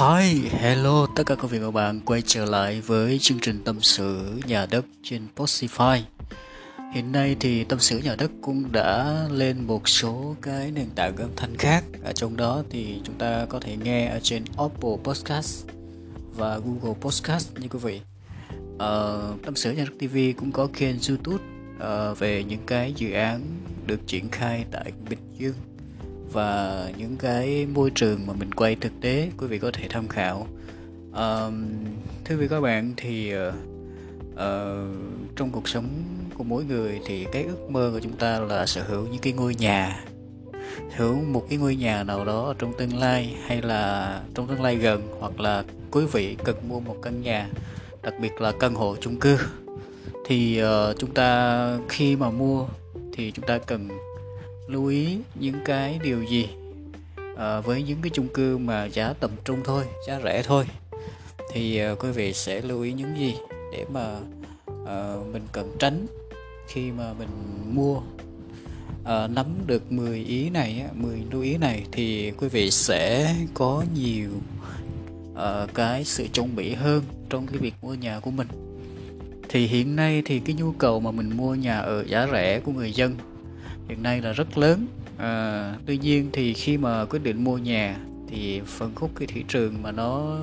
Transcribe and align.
Hi, 0.00 0.48
hello 0.48 1.06
tất 1.16 1.22
cả 1.26 1.34
quý 1.34 1.48
vị 1.50 1.58
và 1.58 1.70
bạn 1.70 2.00
quay 2.04 2.22
trở 2.22 2.44
lại 2.44 2.80
với 2.80 3.18
chương 3.18 3.38
trình 3.38 3.64
tâm 3.64 3.80
sự 3.80 4.40
nhà 4.46 4.66
đất 4.70 4.84
trên 5.02 5.22
Spotify. 5.36 6.00
Hiện 6.94 7.12
nay 7.12 7.36
thì 7.40 7.64
tâm 7.64 7.78
sự 7.80 7.98
nhà 7.98 8.14
đất 8.18 8.30
cũng 8.42 8.72
đã 8.72 9.20
lên 9.30 9.66
một 9.66 9.88
số 9.88 10.36
cái 10.42 10.70
nền 10.70 10.86
tảng 10.94 11.16
âm 11.16 11.30
thanh 11.36 11.56
khác. 11.56 11.84
Ở 12.04 12.12
trong 12.12 12.36
đó 12.36 12.62
thì 12.70 13.00
chúng 13.04 13.14
ta 13.18 13.46
có 13.48 13.60
thể 13.60 13.76
nghe 13.76 14.06
ở 14.06 14.20
trên 14.22 14.44
Apple 14.58 14.96
Podcast 15.04 15.66
và 16.34 16.58
Google 16.58 17.00
Podcast 17.00 17.58
như 17.58 17.68
quý 17.68 17.78
vị. 17.82 18.00
Uh, 18.74 19.42
tâm 19.44 19.56
sự 19.56 19.72
nhà 19.72 19.84
đất 19.84 20.08
TV 20.08 20.16
cũng 20.36 20.52
có 20.52 20.68
kênh 20.78 20.96
YouTube 21.08 21.44
uh, 21.76 22.18
về 22.18 22.44
những 22.44 22.66
cái 22.66 22.92
dự 22.96 23.12
án 23.12 23.40
được 23.86 24.00
triển 24.06 24.28
khai 24.30 24.64
tại 24.70 24.92
Bình 25.08 25.34
Dương 25.38 25.75
và 26.32 26.90
những 26.98 27.16
cái 27.16 27.66
môi 27.66 27.90
trường 27.90 28.26
mà 28.26 28.32
mình 28.38 28.52
quay 28.52 28.76
thực 28.76 28.92
tế 29.00 29.30
quý 29.38 29.46
vị 29.46 29.58
có 29.58 29.70
thể 29.70 29.86
tham 29.90 30.08
khảo. 30.08 30.46
Um, 31.12 31.64
thưa 32.24 32.36
quý 32.36 32.48
các 32.48 32.60
bạn 32.60 32.94
thì 32.96 33.34
uh, 33.34 33.54
uh, 34.32 34.96
trong 35.36 35.50
cuộc 35.52 35.68
sống 35.68 35.88
của 36.34 36.44
mỗi 36.44 36.64
người 36.64 37.00
thì 37.06 37.26
cái 37.32 37.44
ước 37.44 37.70
mơ 37.70 37.90
của 37.92 38.00
chúng 38.00 38.16
ta 38.16 38.40
là 38.40 38.66
sở 38.66 38.82
hữu 38.82 39.06
những 39.06 39.20
cái 39.20 39.32
ngôi 39.32 39.54
nhà. 39.54 40.04
Sở 40.52 41.04
hữu 41.04 41.20
một 41.22 41.46
cái 41.48 41.58
ngôi 41.58 41.76
nhà 41.76 42.02
nào 42.02 42.24
đó 42.24 42.54
trong 42.58 42.72
tương 42.78 42.98
lai 42.98 43.36
hay 43.46 43.62
là 43.62 44.20
trong 44.34 44.46
tương 44.46 44.62
lai 44.62 44.76
gần 44.76 45.02
hoặc 45.20 45.40
là 45.40 45.64
quý 45.90 46.04
vị 46.12 46.36
cần 46.44 46.56
mua 46.68 46.80
một 46.80 46.96
căn 47.02 47.22
nhà 47.22 47.48
đặc 48.02 48.14
biệt 48.20 48.40
là 48.40 48.52
căn 48.60 48.74
hộ 48.74 48.96
chung 49.00 49.20
cư. 49.20 49.38
Thì 50.26 50.62
uh, 50.62 50.98
chúng 50.98 51.14
ta 51.14 51.78
khi 51.88 52.16
mà 52.16 52.30
mua 52.30 52.66
thì 53.12 53.30
chúng 53.30 53.46
ta 53.46 53.58
cần 53.58 53.88
lưu 54.66 54.86
ý 54.86 55.18
những 55.34 55.56
cái 55.64 55.98
điều 56.02 56.22
gì 56.22 56.48
à, 57.36 57.60
với 57.60 57.82
những 57.82 57.98
cái 58.02 58.10
chung 58.14 58.28
cư 58.28 58.58
mà 58.58 58.84
giá 58.84 59.12
tầm 59.12 59.30
trung 59.44 59.60
thôi 59.64 59.84
giá 60.06 60.20
rẻ 60.24 60.42
thôi 60.42 60.64
thì 61.52 61.78
à, 61.78 61.94
quý 61.98 62.10
vị 62.10 62.32
sẽ 62.32 62.60
lưu 62.60 62.82
ý 62.82 62.92
những 62.92 63.18
gì 63.18 63.34
để 63.72 63.84
mà 63.92 64.20
à, 64.86 65.14
mình 65.32 65.42
cần 65.52 65.76
tránh 65.78 66.06
khi 66.66 66.90
mà 66.90 67.12
mình 67.18 67.28
mua. 67.72 68.00
À, 69.04 69.26
nắm 69.26 69.46
được 69.66 69.92
10 69.92 70.18
ý 70.18 70.50
này 70.50 70.84
10 70.94 71.22
lưu 71.30 71.42
ý 71.42 71.56
này 71.56 71.84
thì 71.92 72.30
quý 72.30 72.48
vị 72.48 72.70
sẽ 72.70 73.34
có 73.54 73.84
nhiều 73.94 74.30
à, 75.36 75.66
cái 75.74 76.04
sự 76.04 76.26
chuẩn 76.32 76.56
bị 76.56 76.74
hơn 76.74 77.02
trong 77.30 77.46
cái 77.46 77.58
việc 77.58 77.74
mua 77.82 77.94
nhà 77.94 78.20
của 78.20 78.30
mình. 78.30 78.48
Thì 79.48 79.66
hiện 79.66 79.96
nay 79.96 80.22
thì 80.26 80.40
cái 80.40 80.54
nhu 80.54 80.72
cầu 80.72 81.00
mà 81.00 81.10
mình 81.10 81.36
mua 81.36 81.54
nhà 81.54 81.78
ở 81.78 82.04
giá 82.04 82.28
rẻ 82.32 82.60
của 82.60 82.72
người 82.72 82.92
dân 82.92 83.16
hiện 83.88 84.02
nay 84.02 84.20
là 84.20 84.32
rất 84.32 84.58
lớn. 84.58 84.86
À, 85.18 85.74
tuy 85.86 85.98
nhiên 85.98 86.28
thì 86.32 86.54
khi 86.54 86.78
mà 86.78 87.04
quyết 87.04 87.22
định 87.22 87.44
mua 87.44 87.58
nhà 87.58 87.96
thì 88.28 88.60
phân 88.60 88.94
khúc 88.94 89.10
cái 89.16 89.26
thị 89.26 89.44
trường 89.48 89.82
mà 89.82 89.92
nó 89.92 90.38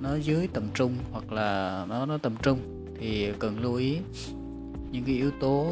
nó 0.00 0.14
dưới 0.14 0.48
tầm 0.52 0.62
trung 0.74 0.94
hoặc 1.12 1.32
là 1.32 1.84
nó 1.88 2.06
nó 2.06 2.18
tầm 2.18 2.36
trung 2.42 2.58
thì 3.00 3.32
cần 3.38 3.60
lưu 3.60 3.74
ý 3.74 3.98
những 4.92 5.04
cái 5.04 5.14
yếu 5.14 5.30
tố 5.40 5.66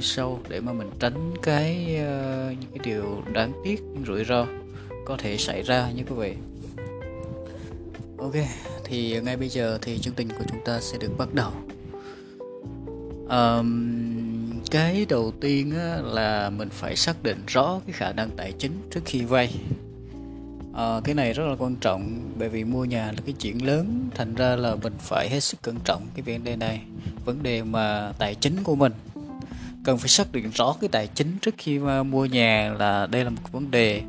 sau 0.00 0.40
để 0.48 0.60
mà 0.60 0.72
mình 0.72 0.90
tránh 0.98 1.34
cái 1.42 1.84
uh, 1.84 2.58
những 2.60 2.70
cái 2.74 2.80
điều 2.84 3.22
đáng 3.32 3.52
tiếc 3.64 3.82
rủi 4.06 4.24
ro 4.24 4.46
có 5.04 5.16
thể 5.16 5.36
xảy 5.36 5.62
ra 5.62 5.90
như 5.90 6.02
quý 6.08 6.14
vị. 6.16 6.34
Ok 8.18 8.34
thì 8.84 9.20
ngay 9.20 9.36
bây 9.36 9.48
giờ 9.48 9.78
thì 9.82 9.98
chương 9.98 10.14
trình 10.14 10.28
của 10.28 10.44
chúng 10.48 10.64
ta 10.64 10.80
sẽ 10.80 10.98
được 10.98 11.18
bắt 11.18 11.34
đầu. 11.34 11.50
Um, 13.28 14.11
cái 14.72 15.06
đầu 15.08 15.32
tiên 15.40 15.72
á, 15.78 15.96
là 16.02 16.50
mình 16.50 16.68
phải 16.70 16.96
xác 16.96 17.22
định 17.22 17.38
rõ 17.46 17.80
cái 17.86 17.92
khả 17.92 18.12
năng 18.12 18.30
tài 18.30 18.52
chính 18.52 18.72
trước 18.90 19.00
khi 19.04 19.24
vay. 19.24 19.54
À, 20.74 21.00
cái 21.04 21.14
này 21.14 21.32
rất 21.32 21.44
là 21.46 21.56
quan 21.58 21.76
trọng 21.76 22.30
bởi 22.38 22.48
vì 22.48 22.64
mua 22.64 22.84
nhà 22.84 23.06
là 23.06 23.22
cái 23.26 23.34
chuyện 23.40 23.66
lớn 23.66 24.08
thành 24.14 24.34
ra 24.34 24.56
là 24.56 24.74
mình 24.74 24.92
phải 24.98 25.28
hết 25.28 25.40
sức 25.40 25.62
cẩn 25.62 25.76
trọng 25.84 26.02
cái 26.14 26.22
vấn 26.22 26.44
đề 26.44 26.56
này 26.56 26.80
vấn 27.24 27.42
đề 27.42 27.62
mà 27.62 28.12
tài 28.18 28.34
chính 28.34 28.62
của 28.62 28.74
mình. 28.74 28.92
Cần 29.84 29.98
phải 29.98 30.08
xác 30.08 30.32
định 30.32 30.50
rõ 30.54 30.76
cái 30.80 30.88
tài 30.88 31.06
chính 31.06 31.38
trước 31.42 31.54
khi 31.58 31.78
mà 31.78 32.02
mua 32.02 32.24
nhà 32.24 32.74
là 32.78 33.06
đây 33.06 33.24
là 33.24 33.30
một 33.30 33.52
vấn 33.52 33.70
đề 33.70 34.02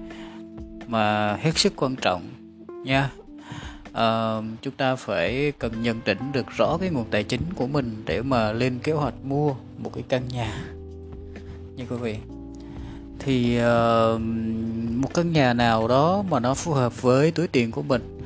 mà 0.87 1.35
hết 1.35 1.57
sức 1.57 1.73
quan 1.75 1.95
trọng 1.95 2.21
nha 2.85 3.09
uh, 3.93 4.43
chúng 4.61 4.73
ta 4.77 4.95
phải 4.95 5.51
cần 5.59 5.83
nhận 5.83 5.99
định 6.05 6.31
được 6.33 6.45
rõ 6.57 6.77
cái 6.77 6.89
nguồn 6.89 7.05
tài 7.11 7.23
chính 7.23 7.41
của 7.55 7.67
mình 7.67 8.03
để 8.05 8.21
mà 8.21 8.51
lên 8.51 8.79
kế 8.79 8.91
hoạch 8.91 9.13
mua 9.23 9.53
một 9.77 9.91
cái 9.93 10.03
căn 10.09 10.27
nhà. 10.27 10.63
Như 11.75 11.85
quý 11.89 11.95
vị. 11.95 12.17
Thì 13.19 13.59
uh, 13.59 14.21
một 15.01 15.13
căn 15.13 15.31
nhà 15.31 15.53
nào 15.53 15.87
đó 15.87 16.23
mà 16.29 16.39
nó 16.39 16.53
phù 16.53 16.73
hợp 16.73 17.01
với 17.01 17.31
túi 17.31 17.47
tiền 17.47 17.71
của 17.71 17.81
mình 17.81 18.19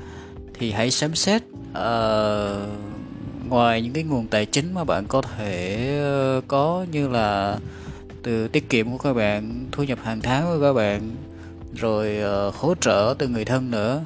thì 0.54 0.72
hãy 0.72 0.92
xem 0.92 1.16
xét 1.16 1.42
uh, 1.72 2.70
ngoài 3.50 3.82
những 3.82 3.94
cái 3.94 4.04
nguồn 4.04 4.28
tài 4.28 4.46
chính 4.46 4.74
mà 4.74 4.84
bạn 4.84 5.06
có 5.08 5.22
thể 5.22 5.90
uh, 6.38 6.48
có 6.48 6.86
như 6.92 7.08
là 7.08 7.58
từ 8.24 8.48
tiết 8.48 8.70
kiệm 8.70 8.92
của 8.92 8.98
các 8.98 9.14
bạn 9.14 9.66
thu 9.72 9.84
nhập 9.84 10.00
hàng 10.04 10.22
tháng 10.22 10.46
của 10.46 10.62
các 10.62 10.74
bạn 10.74 11.02
rồi 11.76 12.18
uh, 12.48 12.56
hỗ 12.56 12.76
trợ 12.76 13.16
từ 13.18 13.28
người 13.28 13.46
thân 13.46 13.72
nữa 13.72 14.04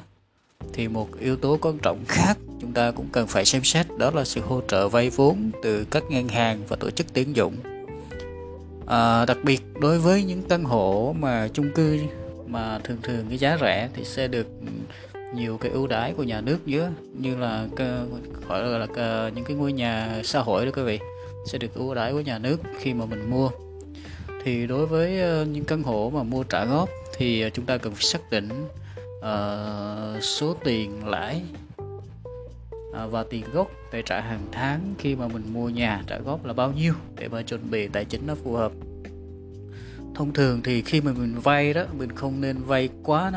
thì 0.72 0.88
một 0.88 1.08
yếu 1.20 1.36
tố 1.36 1.58
quan 1.60 1.78
trọng 1.78 2.04
khác 2.08 2.38
chúng 2.60 2.72
ta 2.72 2.90
cũng 2.90 3.06
cần 3.12 3.26
phải 3.26 3.44
xem 3.44 3.64
xét 3.64 3.86
đó 3.98 4.10
là 4.10 4.24
sự 4.24 4.40
hỗ 4.40 4.60
trợ 4.68 4.88
vay 4.88 5.10
vốn 5.10 5.50
từ 5.62 5.84
các 5.90 6.02
ngân 6.10 6.28
hàng 6.28 6.62
và 6.68 6.76
tổ 6.76 6.90
chức 6.90 7.14
tín 7.14 7.32
dụng. 7.32 7.56
À, 8.86 9.24
đặc 9.24 9.38
biệt 9.42 9.62
đối 9.80 9.98
với 9.98 10.24
những 10.24 10.42
căn 10.48 10.64
hộ 10.64 11.14
mà 11.18 11.48
chung 11.52 11.70
cư 11.74 11.98
mà 12.46 12.78
thường 12.78 12.98
thường 13.02 13.26
cái 13.28 13.38
giá 13.38 13.58
rẻ 13.60 13.88
thì 13.94 14.04
sẽ 14.04 14.28
được 14.28 14.46
nhiều 15.34 15.58
cái 15.58 15.70
ưu 15.72 15.86
đãi 15.86 16.12
của 16.12 16.22
nhà 16.22 16.40
nước 16.40 16.68
nữa 16.68 16.90
như 17.18 17.36
là 17.36 17.66
gọi 18.48 18.62
là, 18.62 18.86
là 18.96 19.30
những 19.34 19.44
cái 19.44 19.56
ngôi 19.56 19.72
nhà 19.72 20.20
xã 20.24 20.40
hội 20.40 20.66
đó 20.66 20.72
quý 20.74 20.82
vị 20.82 20.98
sẽ 21.46 21.58
được 21.58 21.74
ưu 21.74 21.94
đãi 21.94 22.12
của 22.12 22.20
nhà 22.20 22.38
nước 22.38 22.60
khi 22.78 22.94
mà 22.94 23.04
mình 23.06 23.30
mua. 23.30 23.50
Thì 24.44 24.66
đối 24.66 24.86
với 24.86 25.20
ờ, 25.20 25.44
những 25.44 25.64
căn 25.64 25.82
hộ 25.82 26.12
mà 26.14 26.22
mua 26.22 26.42
trả 26.42 26.64
góp 26.64 26.88
thì 27.16 27.42
ờ, 27.42 27.50
chúng 27.50 27.66
ta 27.66 27.76
cần 27.78 27.94
phải 27.94 28.04
xác 28.04 28.30
định 28.30 28.48
uh, 29.22 30.22
số 30.22 30.54
tiền 30.64 31.06
lãi 31.06 31.42
uh, 32.78 33.10
và 33.10 33.24
tiền 33.30 33.44
gốc 33.52 33.70
để 33.92 34.02
trả 34.02 34.20
hàng 34.20 34.46
tháng 34.52 34.94
khi 34.98 35.16
mà 35.16 35.28
mình 35.28 35.42
mua 35.52 35.68
nhà 35.68 36.02
trả 36.06 36.18
góp 36.18 36.44
là 36.44 36.52
bao 36.52 36.72
nhiêu 36.72 36.94
để 37.16 37.28
mà 37.28 37.42
chuẩn 37.42 37.70
bị 37.70 37.88
tài 37.88 38.04
chính 38.04 38.26
nó 38.26 38.34
phù 38.34 38.52
hợp. 38.52 38.72
Thông 40.14 40.32
thường 40.32 40.60
thì 40.64 40.82
khi 40.82 41.00
mà 41.00 41.12
mình 41.12 41.34
vay 41.42 41.74
đó 41.74 41.84
mình 41.98 42.12
không 42.12 42.40
nên 42.40 42.56
vay 42.62 42.88
quá 43.02 43.32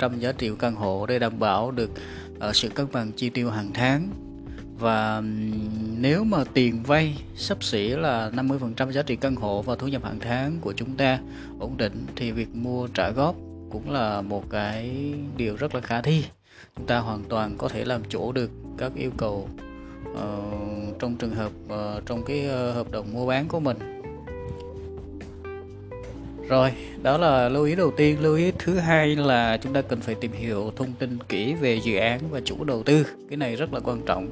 50% 0.00 0.18
giá 0.18 0.32
trị 0.32 0.50
của 0.50 0.56
căn 0.56 0.74
hộ 0.74 1.06
để 1.06 1.18
đảm 1.18 1.38
bảo 1.38 1.70
được 1.70 1.90
uh, 2.48 2.56
sự 2.56 2.68
cân 2.68 2.86
bằng 2.92 3.12
chi 3.12 3.30
tiêu 3.30 3.50
hàng 3.50 3.70
tháng. 3.74 4.08
Và 4.78 5.22
nếu 5.98 6.24
mà 6.24 6.44
tiền 6.54 6.82
vay 6.82 7.18
sắp 7.36 7.64
xỉ 7.64 7.88
là 7.88 8.30
50% 8.30 8.90
giá 8.90 9.02
trị 9.02 9.16
căn 9.16 9.36
hộ 9.36 9.62
và 9.62 9.76
thu 9.76 9.88
nhập 9.88 10.04
hàng 10.04 10.18
tháng 10.20 10.58
của 10.60 10.72
chúng 10.72 10.96
ta 10.96 11.18
ổn 11.58 11.76
định 11.76 12.06
thì 12.16 12.32
việc 12.32 12.54
mua 12.54 12.86
trả 12.86 13.10
góp 13.10 13.36
cũng 13.70 13.90
là 13.90 14.20
một 14.22 14.50
cái 14.50 14.90
điều 15.36 15.56
rất 15.56 15.74
là 15.74 15.80
khả 15.80 16.00
thi. 16.00 16.24
Chúng 16.76 16.86
ta 16.86 16.98
hoàn 16.98 17.24
toàn 17.24 17.54
có 17.58 17.68
thể 17.68 17.84
làm 17.84 18.02
chủ 18.08 18.32
được 18.32 18.50
các 18.78 18.92
yêu 18.96 19.10
cầu 19.16 19.48
uh, 20.12 20.98
trong 20.98 21.16
trường 21.16 21.34
hợp 21.34 21.52
uh, 21.66 22.06
trong 22.06 22.22
cái 22.24 22.46
uh, 22.46 22.74
hợp 22.74 22.90
đồng 22.90 23.12
mua 23.12 23.26
bán 23.26 23.48
của 23.48 23.60
mình. 23.60 23.78
Rồi 26.48 26.72
đó 27.02 27.18
là 27.18 27.48
lưu 27.48 27.64
ý 27.64 27.74
đầu 27.74 27.92
tiên. 27.96 28.20
Lưu 28.20 28.36
ý 28.36 28.52
thứ 28.58 28.78
hai 28.78 29.16
là 29.16 29.56
chúng 29.56 29.72
ta 29.72 29.82
cần 29.82 30.00
phải 30.00 30.14
tìm 30.14 30.32
hiểu 30.32 30.72
thông 30.76 30.92
tin 30.92 31.18
kỹ 31.28 31.54
về 31.54 31.80
dự 31.84 31.96
án 31.96 32.20
và 32.30 32.40
chủ 32.44 32.64
đầu 32.64 32.82
tư. 32.82 33.06
Cái 33.30 33.36
này 33.36 33.56
rất 33.56 33.72
là 33.72 33.80
quan 33.80 34.02
trọng. 34.06 34.28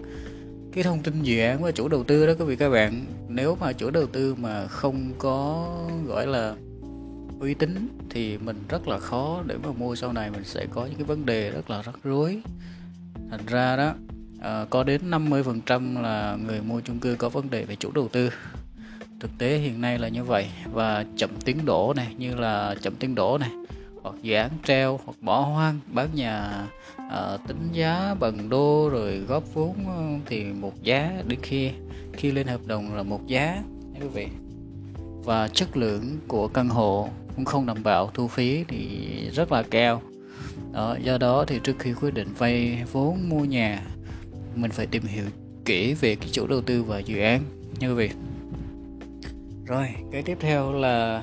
Cái 0.73 0.85
thông 0.85 1.03
tin 1.03 1.23
dự 1.23 1.41
án 1.41 1.63
và 1.63 1.71
chủ 1.71 1.89
đầu 1.89 2.05
tư 2.05 2.27
đó 2.27 2.33
quý 2.39 2.45
vị 2.45 2.57
các 2.57 2.71
bạn 2.71 3.05
nếu 3.29 3.57
mà 3.61 3.73
chủ 3.73 3.91
đầu 3.91 4.07
tư 4.07 4.35
mà 4.35 4.67
không 4.67 5.13
có 5.19 5.69
gọi 6.07 6.27
là 6.27 6.55
uy 7.41 7.55
tín 7.55 7.89
thì 8.11 8.39
mình 8.39 8.63
rất 8.69 8.89
là 8.89 8.99
khó 8.99 9.43
để 9.47 9.57
mà 9.63 9.69
mua. 9.79 9.95
Sau 9.95 10.13
này 10.13 10.31
mình 10.31 10.45
sẽ 10.45 10.67
có 10.71 10.87
những 10.87 10.95
cái 10.95 11.05
vấn 11.05 11.27
đề 11.27 11.51
rất 11.51 11.71
là 11.71 11.83
rắc 11.83 11.95
rối. 12.05 12.43
Thành 13.31 13.47
ra 13.47 13.77
đó 13.77 13.95
à, 14.41 14.65
có 14.71 14.85
đến 14.85 15.11
50% 15.11 16.03
là 16.03 16.37
người 16.47 16.61
mua 16.61 16.81
chung 16.81 16.99
cư 16.99 17.17
có 17.19 17.29
vấn 17.29 17.51
đề 17.51 17.65
về 17.65 17.77
chủ 17.77 17.91
đầu 17.95 18.09
tư. 18.09 18.31
Thực 19.21 19.31
tế 19.39 19.59
hiện 19.59 19.81
nay 19.81 19.99
là 19.99 20.09
như 20.09 20.25
vậy. 20.25 20.47
Và 20.73 21.05
chậm 21.17 21.31
tiến 21.45 21.65
độ 21.65 21.95
này 21.97 22.15
như 22.19 22.35
là 22.35 22.75
chậm 22.83 22.95
tiến 22.97 23.15
độ 23.15 23.39
này 23.39 23.51
hoặc 24.03 24.15
dự 24.23 24.35
án 24.35 24.51
treo 24.65 25.01
hoặc 25.05 25.17
bỏ 25.21 25.41
hoang 25.41 25.79
bán 25.93 26.09
nhà 26.15 26.67
à, 26.97 27.37
tính 27.49 27.69
giá 27.73 28.15
bằng 28.21 28.49
đô 28.49 28.89
rồi 28.93 29.19
góp 29.19 29.55
vốn 29.55 29.75
ờ, 29.87 30.03
thì 30.27 30.45
một 30.45 30.83
giá 30.83 31.23
đến 31.27 31.39
khi 31.43 31.71
khi 32.13 32.31
lên 32.31 32.47
hợp 32.47 32.61
đồng 32.67 32.95
là 32.95 33.03
một 33.03 33.27
giá 33.27 33.63
quý 34.01 34.09
vị. 34.09 34.27
Và 35.25 35.49
chất 35.49 35.77
lượng 35.77 36.19
của 36.29 36.49
căn 36.49 36.69
hộ 36.69 37.09
cũng 37.37 37.45
không 37.45 37.67
đảm 37.67 37.83
bảo 37.83 38.11
thu 38.15 38.29
phí 38.29 38.65
thì 38.69 39.09
rất 39.35 39.53
là 39.53 39.63
cao. 39.63 40.03
Đó, 40.73 40.97
do 41.03 41.19
đó 41.19 41.45
thì 41.49 41.61
trước 41.63 41.77
khi 41.79 41.93
quyết 41.93 42.15
định 42.15 42.29
vay 42.39 42.85
vốn 42.93 43.29
mua 43.29 43.45
nhà 43.45 43.83
mình 44.55 44.71
phải 44.71 44.87
tìm 44.87 45.03
hiểu 45.03 45.25
kỹ 45.65 45.95
về 45.95 46.15
cái 46.15 46.29
chủ 46.33 46.47
đầu 46.47 46.61
tư 46.61 46.83
và 46.83 46.99
dự 46.99 47.19
án 47.19 47.43
như 47.81 47.95
vậy. 47.95 48.11
Rồi 49.67 49.89
cái 50.13 50.23
tiếp 50.23 50.39
theo 50.41 50.73
là 50.73 51.23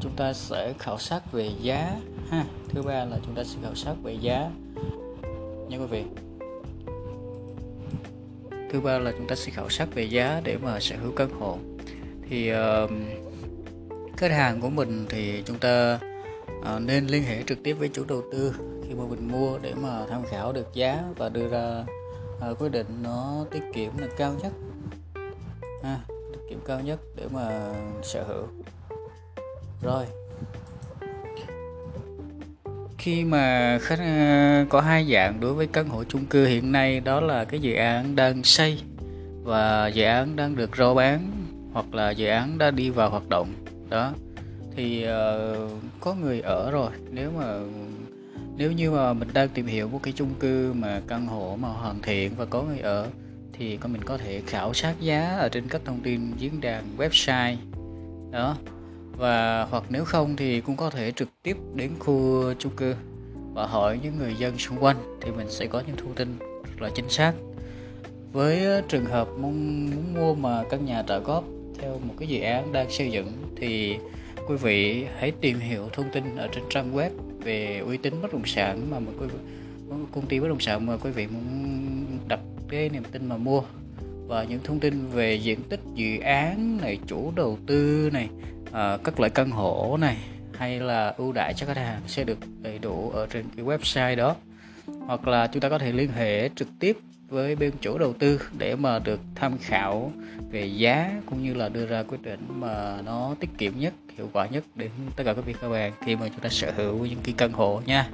chúng 0.00 0.12
ta 0.16 0.32
sẽ 0.32 0.72
khảo 0.78 0.98
sát 0.98 1.32
về 1.32 1.50
giá 1.62 1.96
ha. 2.30 2.44
Thứ 2.68 2.82
ba 2.82 3.04
là 3.04 3.18
chúng 3.26 3.34
ta 3.34 3.44
sẽ 3.44 3.58
khảo 3.62 3.74
sát 3.74 3.94
về 4.02 4.16
giá 4.20 4.50
nha 5.68 5.78
quý 5.78 5.86
vị. 5.90 6.04
Thứ 8.70 8.80
ba 8.80 8.98
là 8.98 9.12
chúng 9.18 9.26
ta 9.28 9.34
sẽ 9.34 9.50
khảo 9.50 9.68
sát 9.68 9.94
về 9.94 10.04
giá 10.04 10.40
để 10.44 10.56
mà 10.62 10.80
sở 10.80 10.96
hữu 10.96 11.12
căn 11.12 11.30
hộ. 11.38 11.58
Thì 12.28 12.52
uh, 12.52 12.90
khách 14.16 14.30
hàng 14.30 14.60
của 14.60 14.70
mình 14.70 15.06
thì 15.08 15.42
chúng 15.46 15.58
ta 15.58 15.98
à, 16.64 16.78
nên 16.78 17.06
liên 17.06 17.22
hệ 17.22 17.42
trực 17.42 17.58
tiếp 17.62 17.72
với 17.72 17.88
chủ 17.88 18.04
đầu 18.08 18.22
tư 18.32 18.54
khi 18.88 18.94
mà 18.94 19.04
mình 19.10 19.28
mua 19.32 19.58
để 19.58 19.74
mà 19.74 20.06
tham 20.10 20.22
khảo 20.30 20.52
được 20.52 20.74
giá 20.74 21.02
và 21.16 21.28
đưa 21.28 21.48
ra 21.48 21.84
à, 22.40 22.48
quyết 22.58 22.72
định 22.72 22.86
nó 23.02 23.44
tiết 23.50 23.62
kiệm 23.74 23.98
là 23.98 24.06
cao 24.16 24.34
nhất. 24.42 24.52
À, 25.82 25.98
tiết 26.08 26.40
kiệm 26.50 26.58
cao 26.66 26.80
nhất 26.80 27.00
để 27.16 27.24
mà 27.32 27.74
sở 28.02 28.24
hữu. 28.24 28.46
Rồi. 29.82 30.04
Khi 32.98 33.24
mà 33.24 33.78
khách 33.82 33.98
ờ, 33.98 34.64
có 34.68 34.80
hai 34.80 35.12
dạng 35.12 35.40
đối 35.40 35.54
với 35.54 35.66
căn 35.66 35.88
hộ 35.88 36.04
chung 36.04 36.26
cư 36.26 36.46
hiện 36.46 36.72
nay 36.72 37.00
đó 37.00 37.20
là 37.20 37.44
cái 37.44 37.60
dự 37.60 37.74
án 37.74 38.16
đang 38.16 38.44
xây 38.44 38.82
và 39.42 39.86
dự 39.86 40.04
án 40.04 40.36
đang 40.36 40.56
được 40.56 40.76
rao 40.76 40.94
bán 40.94 41.30
hoặc 41.72 41.94
là 41.94 42.10
dự 42.10 42.26
án 42.26 42.58
đã 42.58 42.70
đi 42.70 42.90
vào 42.90 43.10
hoạt 43.10 43.28
động 43.28 43.63
đó. 43.88 44.12
Thì 44.76 45.04
uh, 45.04 45.70
có 46.00 46.14
người 46.14 46.40
ở 46.40 46.70
rồi. 46.70 46.90
Nếu 47.10 47.30
mà 47.38 47.58
nếu 48.56 48.72
như 48.72 48.90
mà 48.90 49.12
mình 49.12 49.28
đang 49.34 49.48
tìm 49.48 49.66
hiểu 49.66 49.88
một 49.88 50.00
cái 50.02 50.12
chung 50.16 50.34
cư 50.40 50.72
mà 50.72 51.00
căn 51.08 51.26
hộ 51.26 51.56
mà 51.60 51.68
hoàn 51.68 52.02
thiện 52.02 52.32
và 52.36 52.44
có 52.44 52.62
người 52.62 52.78
ở 52.78 53.06
thì 53.52 53.76
con 53.76 53.92
mình 53.92 54.02
có 54.02 54.18
thể 54.18 54.42
khảo 54.46 54.74
sát 54.74 54.94
giá 55.00 55.36
ở 55.38 55.48
trên 55.48 55.68
các 55.68 55.80
thông 55.84 56.00
tin 56.00 56.20
diễn 56.38 56.60
đàn 56.60 56.84
website. 56.98 57.56
Đó. 58.30 58.56
Và 59.16 59.64
hoặc 59.70 59.84
nếu 59.88 60.04
không 60.04 60.36
thì 60.36 60.60
cũng 60.60 60.76
có 60.76 60.90
thể 60.90 61.12
trực 61.12 61.28
tiếp 61.42 61.56
đến 61.74 61.90
khu 61.98 62.44
chung 62.58 62.72
cư 62.76 62.94
và 63.54 63.66
hỏi 63.66 63.98
những 64.02 64.18
người 64.18 64.34
dân 64.38 64.58
xung 64.58 64.78
quanh 64.78 64.96
thì 65.20 65.30
mình 65.30 65.50
sẽ 65.50 65.66
có 65.66 65.82
những 65.86 65.96
thông 65.96 66.14
tin 66.14 66.38
rất 66.64 66.82
là 66.82 66.90
chính 66.94 67.08
xác. 67.08 67.32
Với 68.32 68.64
ờ, 68.64 68.82
trường 68.88 69.04
hợp 69.04 69.28
muốn, 69.38 69.86
muốn 69.90 70.14
mua 70.14 70.34
mà 70.34 70.64
căn 70.70 70.84
nhà 70.84 71.02
trả 71.06 71.18
góp 71.18 71.44
theo 71.84 71.98
một 71.98 72.14
cái 72.18 72.28
dự 72.28 72.40
án 72.40 72.72
đang 72.72 72.90
xây 72.90 73.10
dựng 73.10 73.32
thì 73.56 73.96
quý 74.48 74.56
vị 74.56 75.06
hãy 75.18 75.32
tìm 75.40 75.58
hiểu 75.58 75.88
thông 75.92 76.10
tin 76.12 76.36
ở 76.36 76.48
trên 76.52 76.64
trang 76.70 76.96
web 76.96 77.10
về 77.42 77.78
uy 77.78 77.96
tín 77.96 78.14
bất 78.22 78.32
động 78.32 78.46
sản 78.46 78.90
mà 78.90 78.98
một 78.98 79.12
quý 79.20 79.26
vị, 79.26 79.38
công 80.12 80.26
ty 80.26 80.40
bất 80.40 80.48
động 80.48 80.60
sản 80.60 80.86
mà 80.86 80.96
quý 80.96 81.10
vị 81.10 81.26
muốn 81.26 82.06
đặt 82.28 82.40
cái 82.68 82.88
niềm 82.88 83.02
tin 83.12 83.26
mà 83.26 83.36
mua. 83.36 83.62
Và 84.26 84.44
những 84.44 84.60
thông 84.64 84.80
tin 84.80 85.06
về 85.08 85.34
diện 85.34 85.58
tích 85.68 85.80
dự 85.94 86.18
án 86.18 86.78
này 86.82 86.98
chủ 87.06 87.32
đầu 87.36 87.58
tư 87.66 88.10
này 88.12 88.28
à, 88.72 88.96
các 89.04 89.20
loại 89.20 89.30
căn 89.30 89.50
hộ 89.50 89.96
này 90.00 90.16
hay 90.52 90.80
là 90.80 91.14
ưu 91.16 91.32
đãi 91.32 91.54
cho 91.54 91.66
khách 91.66 91.76
hàng 91.76 92.00
sẽ 92.06 92.24
được 92.24 92.38
đầy 92.62 92.78
đủ 92.78 93.10
ở 93.10 93.26
trên 93.26 93.44
cái 93.56 93.64
website 93.64 94.16
đó. 94.16 94.36
Hoặc 95.06 95.28
là 95.28 95.46
chúng 95.46 95.60
ta 95.60 95.68
có 95.68 95.78
thể 95.78 95.92
liên 95.92 96.10
hệ 96.12 96.48
trực 96.56 96.68
tiếp 96.80 96.96
với 97.34 97.56
bên 97.56 97.72
chủ 97.80 97.98
đầu 97.98 98.12
tư 98.12 98.40
để 98.58 98.76
mà 98.76 98.98
được 98.98 99.20
tham 99.34 99.58
khảo 99.58 100.12
về 100.50 100.66
giá 100.66 101.20
cũng 101.26 101.42
như 101.42 101.54
là 101.54 101.68
đưa 101.68 101.86
ra 101.86 102.02
quyết 102.02 102.22
định 102.22 102.40
mà 102.48 103.00
nó 103.04 103.34
tiết 103.40 103.50
kiệm 103.58 103.72
nhất 103.78 103.94
hiệu 104.16 104.30
quả 104.32 104.46
nhất 104.46 104.64
đến 104.74 104.90
tất 105.16 105.24
cả 105.26 105.34
các 105.34 105.44
vị 105.44 105.54
các 105.60 105.68
bạn 105.68 105.92
khi 106.04 106.16
mà 106.16 106.28
chúng 106.28 106.40
ta 106.40 106.48
sở 106.48 106.72
hữu 106.76 107.06
những 107.06 107.18
cái 107.22 107.34
căn 107.38 107.52
hộ 107.52 107.80
nha. 107.86 108.08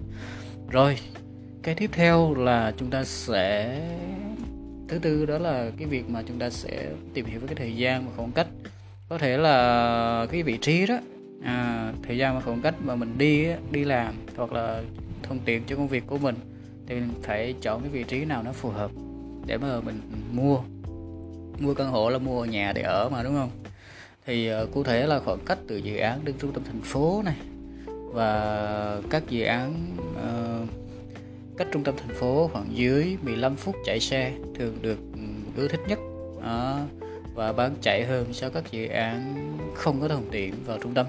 Rồi 0.70 0.98
cái 1.62 1.74
tiếp 1.74 1.90
theo 1.92 2.34
là 2.34 2.72
chúng 2.76 2.90
ta 2.90 3.04
sẽ 3.04 3.80
thứ 4.88 4.98
tư 4.98 5.26
đó 5.26 5.38
là 5.38 5.70
cái 5.78 5.86
việc 5.86 6.10
mà 6.10 6.22
chúng 6.28 6.38
ta 6.38 6.50
sẽ 6.50 6.86
tìm 7.14 7.26
hiểu 7.26 7.40
với 7.40 7.48
cái 7.48 7.56
thời 7.56 7.76
gian 7.76 8.06
và 8.06 8.12
khoảng 8.16 8.32
cách. 8.32 8.46
Có 9.08 9.18
thể 9.18 9.36
là 9.36 10.26
cái 10.30 10.42
vị 10.42 10.56
trí 10.56 10.86
đó 10.86 10.98
à, 11.44 11.92
thời 12.02 12.18
gian 12.18 12.34
và 12.34 12.40
khoảng 12.40 12.60
cách 12.60 12.74
mà 12.84 12.94
mình 12.94 13.18
đi 13.18 13.46
đi 13.70 13.84
làm 13.84 14.14
hoặc 14.36 14.52
là 14.52 14.82
thuận 15.22 15.38
tiện 15.44 15.62
cho 15.66 15.76
công 15.76 15.88
việc 15.88 16.06
của 16.06 16.18
mình 16.18 16.34
thì 16.86 16.94
mình 16.94 17.10
phải 17.22 17.54
chọn 17.62 17.80
cái 17.80 17.90
vị 17.90 18.04
trí 18.04 18.24
nào 18.24 18.42
nó 18.42 18.52
phù 18.52 18.68
hợp 18.68 18.90
để 19.50 19.58
mà 19.58 19.80
mình 19.80 20.00
mua. 20.32 20.58
Mua 21.58 21.74
căn 21.74 21.90
hộ 21.90 22.10
là 22.10 22.18
mua 22.18 22.44
nhà 22.44 22.72
để 22.72 22.82
ở 22.82 23.08
mà 23.08 23.22
đúng 23.22 23.34
không? 23.34 23.50
Thì 24.26 24.52
uh, 24.52 24.72
cụ 24.72 24.82
thể 24.82 25.06
là 25.06 25.20
khoảng 25.20 25.38
cách 25.46 25.58
từ 25.66 25.76
dự 25.76 25.96
án 25.96 26.20
đến 26.24 26.34
trung 26.38 26.52
tâm 26.52 26.62
thành 26.64 26.80
phố 26.80 27.22
này 27.24 27.36
và 28.12 29.00
các 29.10 29.22
dự 29.28 29.44
án 29.44 29.96
uh, 30.12 30.68
cách 31.58 31.68
trung 31.72 31.84
tâm 31.84 31.94
thành 31.98 32.16
phố 32.16 32.50
khoảng 32.52 32.76
dưới 32.76 33.16
15 33.22 33.56
phút 33.56 33.76
chạy 33.84 34.00
xe 34.00 34.32
thường 34.54 34.78
được 34.82 34.98
ừ, 35.12 35.20
ưa 35.56 35.68
thích 35.68 35.80
nhất. 35.88 35.98
À, 36.42 36.86
và 37.34 37.52
bán 37.52 37.74
chạy 37.80 38.04
hơn 38.04 38.26
so 38.32 38.48
với 38.48 38.62
các 38.62 38.72
dự 38.72 38.86
án 38.86 39.34
không 39.74 40.00
có 40.00 40.08
thông 40.08 40.28
tiện 40.30 40.54
vào 40.66 40.78
trung 40.82 40.94
tâm. 40.94 41.06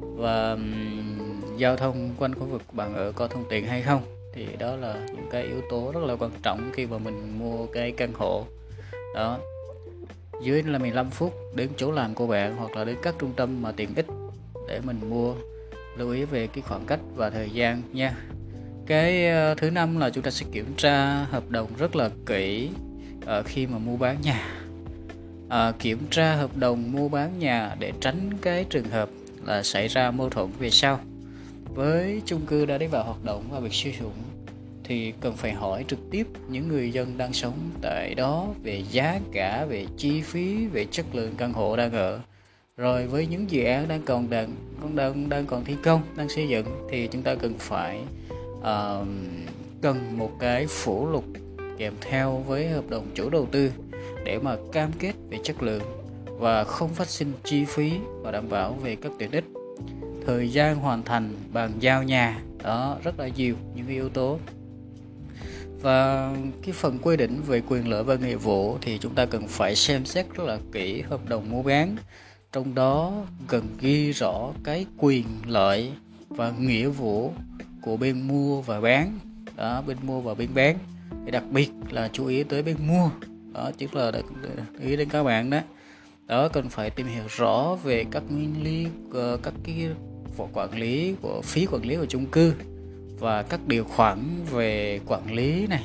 Và 0.00 0.52
um, 0.52 0.72
giao 1.56 1.76
thông 1.76 2.10
quanh 2.18 2.34
khu 2.34 2.44
vực 2.44 2.62
bạn 2.72 2.94
ở 2.94 3.12
có 3.12 3.26
thông 3.28 3.44
tiện 3.48 3.66
hay 3.66 3.82
không? 3.82 4.21
Thì 4.34 4.46
đó 4.58 4.76
là 4.76 4.94
những 5.06 5.26
cái 5.30 5.42
yếu 5.42 5.60
tố 5.70 5.92
rất 5.94 6.00
là 6.04 6.16
quan 6.16 6.30
trọng 6.42 6.70
khi 6.72 6.86
mà 6.86 6.98
mình 6.98 7.38
mua 7.38 7.66
cái 7.66 7.92
căn 7.92 8.12
hộ. 8.14 8.44
Đó. 9.14 9.38
Dưới 10.42 10.62
là 10.62 10.78
15 10.78 11.10
phút 11.10 11.34
đến 11.54 11.68
chỗ 11.76 11.90
làm 11.90 12.14
của 12.14 12.26
bạn 12.26 12.56
hoặc 12.56 12.76
là 12.76 12.84
đến 12.84 12.96
các 13.02 13.14
trung 13.18 13.32
tâm 13.36 13.62
mà 13.62 13.72
tiện 13.72 13.94
ích 13.94 14.06
để 14.68 14.80
mình 14.84 15.00
mua 15.10 15.34
lưu 15.96 16.10
ý 16.10 16.24
về 16.24 16.46
cái 16.46 16.62
khoảng 16.62 16.86
cách 16.86 17.00
và 17.14 17.30
thời 17.30 17.50
gian 17.50 17.82
nha. 17.92 18.16
Cái 18.86 19.28
ờ, 19.28 19.54
thứ 19.54 19.70
năm 19.70 19.98
là 19.98 20.10
chúng 20.10 20.24
ta 20.24 20.30
sẽ 20.30 20.46
kiểm 20.52 20.74
tra 20.76 21.24
hợp 21.30 21.50
đồng 21.50 21.68
rất 21.78 21.96
là 21.96 22.10
kỹ 22.26 22.70
ờ, 23.26 23.42
khi 23.42 23.66
mà 23.66 23.78
mua 23.78 23.96
bán 23.96 24.16
nhà. 24.22 24.48
À, 25.48 25.72
kiểm 25.78 25.98
tra 26.10 26.34
hợp 26.34 26.56
đồng 26.56 26.92
mua 26.92 27.08
bán 27.08 27.38
nhà 27.38 27.76
để 27.78 27.92
tránh 28.00 28.30
cái 28.42 28.64
trường 28.70 28.90
hợp 28.90 29.08
là 29.44 29.62
xảy 29.62 29.88
ra 29.88 30.10
mâu 30.10 30.30
thuẫn 30.30 30.48
về 30.58 30.70
sau 30.70 31.00
với 31.74 32.22
chung 32.24 32.46
cư 32.46 32.66
đã 32.66 32.78
đi 32.78 32.86
vào 32.86 33.04
hoạt 33.04 33.24
động 33.24 33.44
và 33.50 33.60
việc 33.60 33.72
sử 33.72 33.90
dụng 34.00 34.12
thì 34.84 35.12
cần 35.20 35.36
phải 35.36 35.52
hỏi 35.52 35.84
trực 35.88 35.98
tiếp 36.10 36.26
những 36.48 36.68
người 36.68 36.92
dân 36.92 37.18
đang 37.18 37.32
sống 37.32 37.54
tại 37.82 38.14
đó 38.14 38.46
về 38.62 38.82
giá 38.90 39.20
cả 39.32 39.64
về 39.64 39.86
chi 39.96 40.22
phí 40.22 40.66
về 40.66 40.86
chất 40.90 41.06
lượng 41.12 41.34
căn 41.36 41.52
hộ 41.52 41.76
đang 41.76 41.92
ở. 41.92 42.20
Rồi 42.76 43.06
với 43.06 43.26
những 43.26 43.50
dự 43.50 43.64
án 43.64 43.88
đang 43.88 44.02
còn 44.02 44.30
đang 44.30 44.48
đang 44.94 45.28
đang 45.28 45.46
còn 45.46 45.64
thi 45.64 45.76
công 45.82 46.00
đang 46.16 46.28
xây 46.28 46.48
dựng 46.48 46.66
thì 46.90 47.08
chúng 47.08 47.22
ta 47.22 47.34
cần 47.34 47.54
phải 47.58 48.00
uh, 48.58 49.06
cần 49.82 50.18
một 50.18 50.30
cái 50.38 50.66
phủ 50.66 51.08
lục 51.08 51.24
kèm 51.78 51.94
theo 52.00 52.36
với 52.36 52.68
hợp 52.68 52.84
đồng 52.88 53.06
chủ 53.14 53.30
đầu 53.30 53.46
tư 53.52 53.72
để 54.24 54.38
mà 54.38 54.56
cam 54.72 54.90
kết 54.98 55.12
về 55.30 55.38
chất 55.44 55.62
lượng 55.62 55.82
và 56.26 56.64
không 56.64 56.88
phát 56.88 57.08
sinh 57.08 57.32
chi 57.44 57.64
phí 57.64 57.92
và 58.22 58.30
đảm 58.30 58.48
bảo 58.48 58.72
về 58.82 58.96
các 58.96 59.12
tiện 59.18 59.30
ích 59.30 59.44
thời 60.26 60.52
gian 60.52 60.76
hoàn 60.76 61.02
thành 61.02 61.34
bàn 61.52 61.72
giao 61.80 62.02
nhà. 62.02 62.42
Đó 62.62 62.98
rất 63.04 63.18
là 63.18 63.28
nhiều 63.28 63.56
những 63.74 63.88
yếu 63.88 64.08
tố. 64.08 64.38
Và 65.80 66.32
cái 66.62 66.72
phần 66.72 66.98
quy 67.02 67.16
định 67.16 67.42
về 67.46 67.62
quyền 67.68 67.88
lợi 67.88 68.04
và 68.04 68.14
nghĩa 68.14 68.36
vụ 68.36 68.78
thì 68.80 68.98
chúng 68.98 69.14
ta 69.14 69.26
cần 69.26 69.48
phải 69.48 69.76
xem 69.76 70.04
xét 70.04 70.26
rất 70.34 70.44
là 70.44 70.58
kỹ 70.72 71.02
hợp 71.02 71.28
đồng 71.28 71.50
mua 71.50 71.62
bán. 71.62 71.96
Trong 72.52 72.74
đó 72.74 73.12
cần 73.46 73.66
ghi 73.80 74.12
rõ 74.12 74.50
cái 74.64 74.86
quyền 74.98 75.24
lợi 75.46 75.92
và 76.28 76.52
nghĩa 76.58 76.88
vụ 76.88 77.32
của 77.82 77.96
bên 77.96 78.28
mua 78.28 78.60
và 78.60 78.80
bán. 78.80 79.18
Đó 79.56 79.82
bên 79.86 79.96
mua 80.02 80.20
và 80.20 80.34
bên 80.34 80.48
bán. 80.54 80.78
Đặc 81.32 81.44
biệt 81.50 81.70
là 81.90 82.08
chú 82.12 82.26
ý 82.26 82.42
tới 82.42 82.62
bên 82.62 82.76
mua. 82.86 83.10
Đó 83.52 83.70
tức 83.78 83.94
là 83.94 84.10
đặc, 84.10 84.24
ý 84.80 84.96
đến 84.96 85.08
các 85.08 85.22
bạn 85.22 85.50
đó. 85.50 85.60
Đó 86.26 86.48
cần 86.48 86.68
phải 86.68 86.90
tìm 86.90 87.06
hiểu 87.06 87.24
rõ 87.28 87.76
về 87.82 88.04
các 88.10 88.22
nguyên 88.30 88.64
lý 88.64 88.86
ờ, 89.12 89.38
các 89.42 89.54
cái 89.64 89.88
quản 90.52 90.78
lý, 90.78 91.14
của 91.22 91.42
phí 91.42 91.66
quản 91.66 91.82
lý 91.82 91.96
của 91.96 92.06
chung 92.06 92.26
cư 92.26 92.54
và 93.18 93.42
các 93.42 93.60
điều 93.66 93.84
khoản 93.84 94.18
về 94.50 95.00
quản 95.06 95.32
lý 95.34 95.66
này 95.66 95.84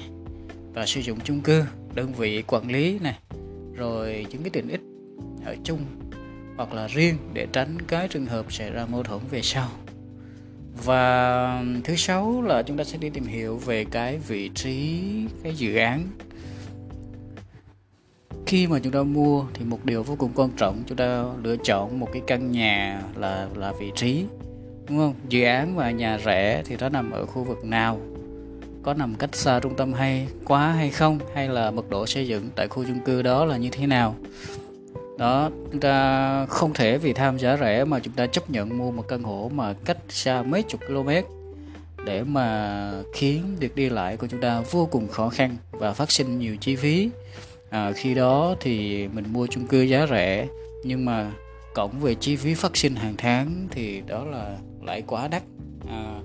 và 0.74 0.86
sử 0.86 1.02
dụng 1.02 1.20
chung 1.24 1.42
cư, 1.42 1.64
đơn 1.94 2.14
vị 2.14 2.42
quản 2.48 2.72
lý 2.72 3.00
này, 3.00 3.20
rồi 3.76 4.26
những 4.30 4.44
cái 4.44 4.50
tiện 4.50 4.70
ích 4.70 4.82
ở 5.46 5.56
chung 5.64 5.80
hoặc 6.58 6.74
là 6.74 6.88
riêng 6.88 7.18
để 7.34 7.48
tránh 7.54 7.78
cái 7.88 8.08
trường 8.08 8.26
hợp 8.26 8.54
xảy 8.54 8.72
ra 8.72 8.86
mâu 8.86 9.04
thuẫn 9.04 9.20
về 9.32 9.42
sau. 9.42 9.70
Và 10.86 11.64
thứ 11.84 11.96
sáu 11.96 12.42
là 12.42 12.64
chúng 12.64 12.78
ta 12.78 12.84
sẽ 12.84 12.98
đi 12.98 13.10
tìm 13.10 13.24
hiểu 13.24 13.58
về 13.58 13.86
cái 13.86 14.18
vị 14.28 14.50
trí, 14.56 15.02
cái 15.44 15.56
dự 15.56 15.76
án 15.76 16.04
khi 18.48 18.68
mà 18.68 18.80
chúng 18.80 18.94
ta 18.94 19.04
mua 19.04 19.46
thì 19.54 19.66
một 19.66 19.86
điều 19.86 20.04
vô 20.04 20.16
cùng 20.16 20.32
quan 20.36 20.50
trọng, 20.58 20.84
chúng 20.88 20.98
ta 20.98 21.24
lựa 21.44 21.56
chọn 21.64 22.00
một 22.00 22.10
cái 22.14 22.22
căn 22.28 22.52
nhà 22.52 23.04
là 23.16 23.48
là 23.56 23.74
vị 23.80 23.92
trí, 23.96 24.26
đúng 24.90 24.98
không? 24.98 25.14
Dự 25.30 25.44
án 25.44 25.76
và 25.76 25.92
nhà 25.92 26.20
rẻ 26.26 26.64
thì 26.66 26.76
nó 26.80 26.90
nằm 26.90 27.12
ở 27.12 27.26
khu 27.26 27.44
vực 27.44 27.66
nào? 27.66 28.00
Có 28.84 28.94
nằm 28.94 29.16
cách 29.16 29.36
xa 29.36 29.60
trung 29.60 29.76
tâm 29.76 29.94
hay 29.94 30.28
quá 30.46 30.72
hay 30.72 30.90
không? 30.90 31.20
Hay 31.34 31.48
là 31.48 31.72
mật 31.72 31.90
độ 31.90 32.06
xây 32.06 32.28
dựng 32.28 32.50
tại 32.56 32.68
khu 32.68 32.84
chung 32.84 33.00
cư 33.00 33.22
đó 33.22 33.46
là 33.46 33.58
như 33.58 33.70
thế 33.70 33.88
nào? 33.88 34.16
Đó, 35.18 35.50
chúng 35.72 35.82
ta 35.82 36.46
không 36.46 36.74
thể 36.74 36.98
vì 36.98 37.14
tham 37.14 37.40
giá 37.40 37.58
rẻ 37.58 37.86
mà 37.86 38.00
chúng 38.00 38.14
ta 38.14 38.28
chấp 38.28 38.50
nhận 38.50 38.78
mua 38.78 38.92
một 38.92 39.08
căn 39.08 39.24
hộ 39.24 39.52
mà 39.54 39.74
cách 39.86 39.98
xa 40.10 40.42
mấy 40.42 40.64
chục 40.64 40.82
km 40.88 41.10
để 42.06 42.24
mà 42.24 42.92
khiến 43.14 43.44
việc 43.60 43.76
đi 43.76 43.90
lại 43.90 44.18
của 44.18 44.28
chúng 44.28 44.42
ta 44.42 44.62
vô 44.72 44.88
cùng 44.92 45.08
khó 45.08 45.30
khăn 45.30 45.56
và 45.72 45.94
phát 45.94 46.12
sinh 46.12 46.40
nhiều 46.40 46.56
chi 46.58 46.76
phí 46.76 47.10
à, 47.70 47.92
khi 47.96 48.14
đó 48.14 48.56
thì 48.60 49.08
mình 49.08 49.26
mua 49.34 49.48
chung 49.48 49.68
cư 49.68 49.82
giá 49.82 50.08
rẻ 50.08 50.48
nhưng 50.84 51.06
mà 51.06 51.32
cộng 51.74 52.00
về 52.00 52.16
chi 52.16 52.36
phí 52.36 52.54
phát 52.54 52.78
sinh 52.78 52.96
hàng 52.96 53.16
tháng 53.18 53.68
thì 53.72 54.02
đó 54.08 54.26
là 54.26 54.58
lại 54.84 55.04
quá 55.08 55.28
đắt. 55.28 55.44
À, 55.90 56.20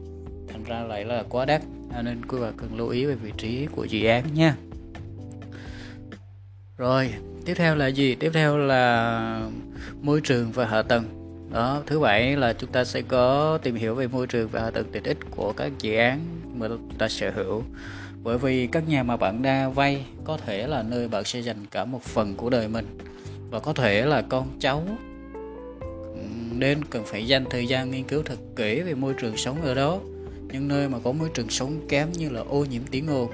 thành 0.48 0.64
ra 0.64 0.80
lại 0.80 1.04
là 1.04 1.24
quá 1.28 1.44
đắt 1.44 1.62
nên 2.04 2.26
quý 2.26 2.38
bà 2.40 2.50
cần 2.56 2.76
lưu 2.76 2.88
ý 2.88 3.04
về 3.04 3.14
vị 3.14 3.32
trí 3.36 3.66
của 3.66 3.84
dự 3.84 4.06
án 4.06 4.24
nha. 4.34 4.56
Rồi 6.76 7.14
tiếp 7.44 7.54
theo 7.54 7.76
là 7.76 7.86
gì? 7.86 8.14
Tiếp 8.14 8.30
theo 8.34 8.58
là 8.58 9.48
môi 10.02 10.20
trường 10.20 10.52
và 10.52 10.66
hạ 10.66 10.82
tầng 10.82 11.21
đó 11.52 11.82
thứ 11.86 12.00
bảy 12.00 12.36
là 12.36 12.52
chúng 12.52 12.72
ta 12.72 12.84
sẽ 12.84 13.02
có 13.02 13.58
tìm 13.62 13.74
hiểu 13.74 13.94
về 13.94 14.06
môi 14.06 14.26
trường 14.26 14.48
và 14.48 14.60
hạ 14.60 14.70
tầng 14.70 14.86
tiện 14.92 15.02
ích 15.02 15.18
của 15.30 15.52
các 15.52 15.72
dự 15.80 15.96
án 15.96 16.20
mà 16.54 16.68
chúng 16.68 16.98
ta 16.98 17.08
sở 17.08 17.30
hữu. 17.30 17.62
Bởi 18.22 18.38
vì 18.38 18.66
các 18.66 18.88
nhà 18.88 19.02
mà 19.02 19.16
bạn 19.16 19.42
đang 19.42 19.72
vay 19.72 20.04
có 20.24 20.36
thể 20.36 20.66
là 20.66 20.82
nơi 20.82 21.08
bạn 21.08 21.24
sẽ 21.24 21.40
dành 21.40 21.66
cả 21.70 21.84
một 21.84 22.02
phần 22.02 22.34
của 22.34 22.50
đời 22.50 22.68
mình. 22.68 22.98
Và 23.50 23.58
có 23.58 23.72
thể 23.72 24.06
là 24.06 24.22
con 24.22 24.46
cháu. 24.60 24.82
Nên 26.52 26.84
cần 26.84 27.02
phải 27.06 27.26
dành 27.26 27.44
thời 27.50 27.66
gian 27.66 27.90
nghiên 27.90 28.04
cứu 28.04 28.22
thật 28.22 28.38
kỹ 28.56 28.80
về 28.80 28.94
môi 28.94 29.14
trường 29.14 29.36
sống 29.36 29.62
ở 29.62 29.74
đó. 29.74 29.98
Những 30.52 30.68
nơi 30.68 30.88
mà 30.88 30.98
có 31.04 31.12
môi 31.12 31.28
trường 31.34 31.50
sống 31.50 31.80
kém 31.88 32.12
như 32.12 32.28
là 32.28 32.40
ô 32.40 32.64
nhiễm 32.64 32.82
tiếng 32.90 33.06
ồn. 33.06 33.30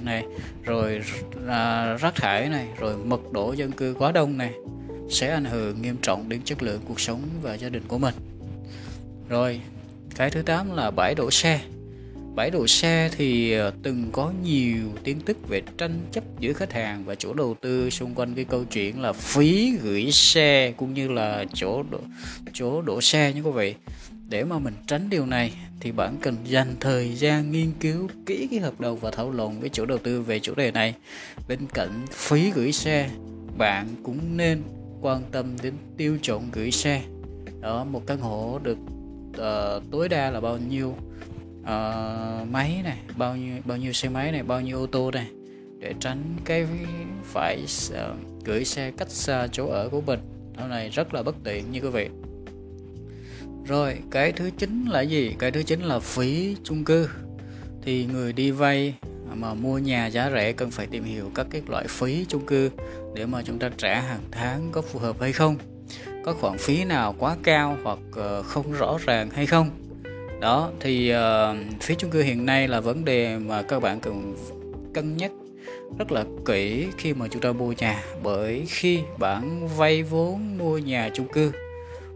Này 0.00 0.24
rồi 0.64 1.02
à, 1.48 1.96
rác 1.96 2.14
thải 2.14 2.48
này 2.48 2.68
rồi 2.78 2.96
mật 2.96 3.32
độ 3.32 3.52
dân 3.52 3.72
cư 3.72 3.94
quá 3.98 4.12
đông 4.12 4.38
này 4.38 4.54
sẽ 5.14 5.30
ảnh 5.30 5.44
hưởng 5.44 5.82
nghiêm 5.82 5.96
trọng 6.02 6.28
đến 6.28 6.40
chất 6.44 6.62
lượng 6.62 6.80
cuộc 6.88 7.00
sống 7.00 7.20
và 7.42 7.54
gia 7.54 7.68
đình 7.68 7.82
của 7.88 7.98
mình. 7.98 8.14
Rồi 9.28 9.60
cái 10.14 10.30
thứ 10.30 10.42
tám 10.42 10.76
là 10.76 10.90
bãi 10.90 11.14
đổ 11.14 11.30
xe. 11.30 11.60
Bãi 12.34 12.50
đổ 12.50 12.66
xe 12.66 13.10
thì 13.16 13.52
ờ, 13.52 13.72
từng 13.82 14.08
có 14.12 14.32
nhiều 14.44 14.88
tin 15.04 15.20
tức 15.20 15.48
về 15.48 15.62
tranh 15.78 16.00
chấp 16.12 16.24
giữa 16.40 16.52
khách 16.52 16.72
hàng 16.72 17.04
và 17.04 17.14
chủ 17.14 17.34
đầu 17.34 17.56
tư 17.60 17.90
xung 17.90 18.14
quanh 18.14 18.34
cái 18.34 18.44
câu 18.44 18.64
chuyện 18.64 19.00
là 19.00 19.12
phí 19.12 19.76
gửi 19.82 20.12
xe 20.12 20.72
cũng 20.76 20.94
như 20.94 21.08
là 21.08 21.44
chỗ 21.54 21.82
đổ, 21.90 22.00
chỗ 22.52 22.82
đổ 22.82 23.00
xe 23.00 23.32
như 23.32 23.42
quý 23.42 23.50
vị. 23.50 23.74
Để 24.28 24.44
mà 24.44 24.58
mình 24.58 24.74
tránh 24.86 25.10
điều 25.10 25.26
này 25.26 25.52
thì 25.80 25.92
bạn 25.92 26.16
cần 26.22 26.36
dành 26.44 26.74
thời 26.80 27.14
gian 27.14 27.52
nghiên 27.52 27.72
cứu 27.80 28.08
kỹ 28.26 28.48
cái 28.50 28.60
hợp 28.60 28.80
đồng 28.80 28.98
và 28.98 29.10
thảo 29.10 29.30
luận 29.30 29.60
với 29.60 29.68
chủ 29.68 29.86
đầu 29.86 29.98
tư 29.98 30.22
về 30.22 30.38
chủ 30.38 30.54
đề 30.54 30.70
này. 30.70 30.94
Bên 31.48 31.58
cạnh 31.74 32.06
phí 32.10 32.50
gửi 32.50 32.72
xe 32.72 33.10
bạn 33.58 33.86
cũng 34.02 34.36
nên 34.36 34.62
quan 35.04 35.22
tâm 35.32 35.56
đến 35.62 35.74
tiêu 35.96 36.18
chuẩn 36.22 36.50
gửi 36.52 36.70
xe. 36.70 37.02
Đó 37.60 37.84
một 37.84 38.02
căn 38.06 38.18
hộ 38.18 38.58
được 38.62 38.78
uh, 39.28 39.90
tối 39.90 40.08
đa 40.08 40.30
là 40.30 40.40
bao 40.40 40.58
nhiêu 40.58 40.88
uh, 41.60 42.48
máy 42.50 42.80
này 42.84 42.98
bao 43.16 43.36
nhiêu 43.36 43.54
bao 43.64 43.78
nhiêu 43.78 43.92
xe 43.92 44.08
máy 44.08 44.32
này 44.32 44.42
bao 44.42 44.60
nhiêu 44.60 44.78
ô 44.78 44.86
tô 44.86 45.10
này 45.10 45.26
để 45.78 45.94
tránh 46.00 46.22
cái 46.44 46.66
phải 47.22 47.64
uh, 47.88 48.44
gửi 48.44 48.64
xe 48.64 48.90
cách 48.90 49.10
xa 49.10 49.46
chỗ 49.52 49.66
ở 49.66 49.88
của 49.88 50.00
mình. 50.00 50.20
Sau 50.56 50.68
này 50.68 50.88
rất 50.88 51.14
là 51.14 51.22
bất 51.22 51.36
tiện 51.44 51.72
như 51.72 51.80
quý 51.80 51.88
vị. 51.88 52.08
Rồi 53.66 53.98
cái 54.10 54.32
thứ 54.32 54.50
chín 54.58 54.86
là 54.90 55.00
gì? 55.00 55.34
Cái 55.38 55.50
thứ 55.50 55.62
chín 55.62 55.80
là 55.80 55.98
phí 55.98 56.56
chung 56.64 56.84
cư. 56.84 57.08
Thì 57.82 58.06
người 58.06 58.32
đi 58.32 58.50
vay 58.50 58.94
À, 59.34 59.36
mà 59.36 59.54
mua 59.54 59.78
nhà 59.78 60.06
giá 60.06 60.30
rẻ 60.30 60.52
cần 60.52 60.70
phải 60.70 60.86
tìm 60.86 61.04
hiểu 61.04 61.30
các 61.34 61.46
cái 61.50 61.62
loại 61.68 61.86
phí 61.88 62.26
chung 62.28 62.46
cư 62.46 62.70
để 63.14 63.26
mà 63.26 63.42
chúng 63.44 63.58
ta 63.58 63.70
trả 63.76 64.00
hàng 64.00 64.20
tháng 64.30 64.68
có 64.72 64.82
phù 64.82 64.98
hợp 64.98 65.20
hay 65.20 65.32
không 65.32 65.56
có 66.24 66.32
khoản 66.32 66.58
phí 66.58 66.84
nào 66.84 67.14
quá 67.18 67.36
cao 67.42 67.76
hoặc 67.82 67.98
ờ, 68.12 68.42
không 68.42 68.72
rõ 68.72 68.98
ràng 69.04 69.30
hay 69.30 69.46
không. 69.46 69.70
Đó 70.40 70.70
thì 70.80 71.12
uh, 71.14 71.82
phí 71.82 71.94
chung 71.94 72.10
cư 72.10 72.22
hiện 72.22 72.46
nay 72.46 72.68
là 72.68 72.80
vấn 72.80 73.04
đề 73.04 73.38
mà 73.38 73.62
các 73.62 73.80
bạn 73.80 74.00
cần 74.00 74.36
cân 74.94 75.16
nhắc 75.16 75.30
rất 75.98 76.12
là 76.12 76.24
kỹ 76.46 76.88
khi 76.98 77.14
mà 77.14 77.28
chúng 77.30 77.42
ta 77.42 77.52
mua 77.52 77.72
nhà 77.72 78.04
bởi 78.22 78.64
khi 78.68 79.00
bạn 79.18 79.68
vay 79.76 80.02
vốn 80.02 80.58
mua 80.58 80.78
nhà 80.78 81.10
chung 81.14 81.28
cư 81.28 81.52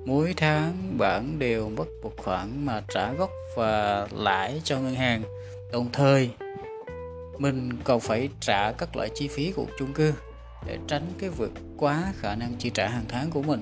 mỗi 0.04 0.34
tháng 0.36 0.98
bạn 0.98 1.38
đều 1.38 1.70
mất 1.76 1.88
một 2.02 2.12
khoản 2.16 2.66
mà 2.66 2.82
trả 2.88 3.12
gốc 3.12 3.30
và 3.56 4.06
lãi 4.16 4.60
cho 4.64 4.78
ngân 4.78 4.94
hàng 4.94 5.22
đồng 5.72 5.88
thời 5.92 6.30
mình 7.38 7.70
còn 7.84 8.00
phải 8.00 8.28
trả 8.40 8.72
các 8.72 8.96
loại 8.96 9.10
chi 9.14 9.28
phí 9.28 9.52
của 9.52 9.66
chung 9.78 9.92
cư 9.92 10.12
để 10.66 10.78
tránh 10.88 11.12
cái 11.18 11.30
vượt 11.30 11.52
quá 11.76 12.12
khả 12.20 12.34
năng 12.34 12.54
chi 12.58 12.70
trả 12.74 12.88
hàng 12.88 13.04
tháng 13.08 13.30
của 13.30 13.42
mình. 13.42 13.60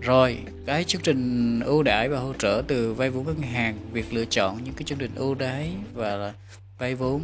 Rồi 0.00 0.38
cái 0.66 0.84
chương 0.84 1.02
trình 1.02 1.60
ưu 1.60 1.82
đãi 1.82 2.08
và 2.08 2.18
hỗ 2.18 2.32
trợ 2.32 2.62
từ 2.68 2.94
vay 2.94 3.10
vốn 3.10 3.26
ngân 3.26 3.42
hàng 3.42 3.78
việc 3.92 4.12
lựa 4.12 4.24
chọn 4.24 4.64
những 4.64 4.74
cái 4.74 4.84
chương 4.84 4.98
trình 4.98 5.10
ưu 5.14 5.34
đãi 5.34 5.72
và 5.94 6.34
vay 6.78 6.94
vốn 6.94 7.22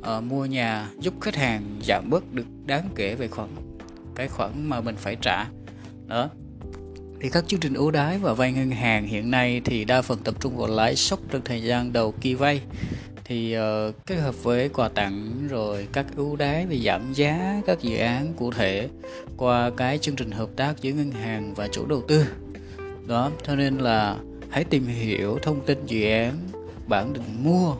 uh, 0.00 0.22
mua 0.22 0.44
nhà 0.44 0.88
giúp 1.00 1.14
khách 1.20 1.36
hàng 1.36 1.80
giảm 1.86 2.10
bớt 2.10 2.32
được 2.32 2.46
đáng 2.66 2.88
kể 2.94 3.14
về 3.14 3.28
khoản 3.28 3.48
cái 4.14 4.28
khoản 4.28 4.68
mà 4.68 4.80
mình 4.80 4.96
phải 4.96 5.16
trả. 5.20 5.46
Đó. 6.06 6.30
Thì 7.20 7.28
các 7.28 7.44
chương 7.48 7.60
trình 7.60 7.74
ưu 7.74 7.90
đãi 7.90 8.18
và 8.18 8.32
vay 8.32 8.52
ngân 8.52 8.70
hàng 8.70 9.06
hiện 9.06 9.30
nay 9.30 9.60
thì 9.64 9.84
đa 9.84 10.02
phần 10.02 10.18
tập 10.24 10.34
trung 10.40 10.56
vào 10.56 10.68
lãi 10.68 10.96
suất 10.96 11.18
trong 11.30 11.42
thời 11.44 11.62
gian 11.62 11.92
đầu 11.92 12.14
kỳ 12.20 12.34
vay 12.34 12.60
thì 13.24 13.56
uh, 13.58 13.94
kết 14.06 14.16
hợp 14.16 14.42
với 14.42 14.68
quà 14.68 14.88
tặng 14.88 15.48
rồi 15.48 15.88
các 15.92 16.06
ưu 16.16 16.36
đãi 16.36 16.66
về 16.66 16.78
giảm 16.78 17.12
giá 17.12 17.62
các 17.66 17.82
dự 17.82 17.96
án 17.96 18.32
cụ 18.36 18.50
thể 18.52 18.88
qua 19.36 19.70
cái 19.76 19.98
chương 19.98 20.16
trình 20.16 20.30
hợp 20.30 20.48
tác 20.56 20.82
giữa 20.82 20.92
ngân 20.92 21.10
hàng 21.10 21.54
và 21.54 21.68
chủ 21.68 21.86
đầu 21.86 22.02
tư. 22.08 22.26
Đó 23.06 23.30
cho 23.46 23.56
nên 23.56 23.78
là 23.78 24.16
hãy 24.50 24.64
tìm 24.64 24.86
hiểu 24.86 25.38
thông 25.42 25.60
tin 25.66 25.86
dự 25.86 26.10
án 26.10 26.34
bản 26.86 27.12
định 27.12 27.44
mua 27.44 27.74